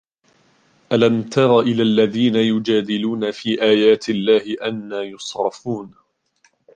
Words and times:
أَلَمْ 0.91 1.21
تَرَ 1.23 1.59
إِلَى 1.59 1.83
الَّذِينَ 1.83 2.35
يُجَادِلُونَ 2.35 3.31
فِي 3.31 3.61
آيَاتِ 3.61 4.09
اللَّهِ 4.09 4.55
أَنَّى 4.61 4.95
يُصْرَفُونَ 4.97 5.91